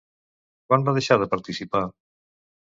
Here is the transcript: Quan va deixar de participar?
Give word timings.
Quan 0.69 0.87
va 0.87 0.95
deixar 0.97 1.19
de 1.25 1.29
participar? 1.35 1.85